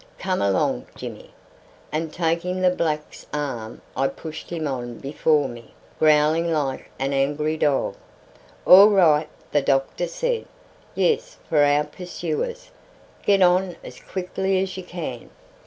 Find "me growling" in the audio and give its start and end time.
5.47-6.51